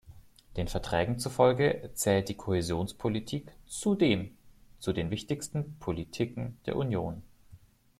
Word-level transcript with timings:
Den 0.57 0.67
Verträgen 0.67 1.19
zufolge 1.19 1.91
zählt 1.93 2.27
die 2.27 2.33
Kohäsionspolitik 2.35 3.51
zudem 3.67 4.35
zu 4.79 4.93
den 4.93 5.11
wichtigsten 5.11 5.77
Politiken 5.77 6.57
der 6.65 6.75
Union. 6.77 7.21